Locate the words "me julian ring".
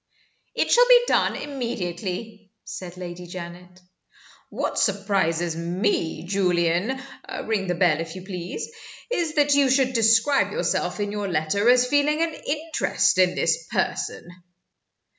5.55-7.67